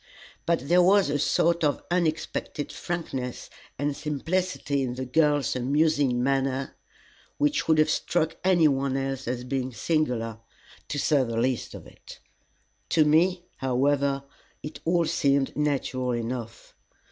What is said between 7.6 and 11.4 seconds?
would have struck any one else as being singular, to say the